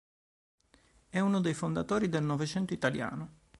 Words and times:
È 1.09 1.19
uno 1.19 1.41
dei 1.41 1.53
fondatori 1.53 2.09
del 2.09 2.23
"Novecento 2.23 2.73
Italiano". 2.73 3.33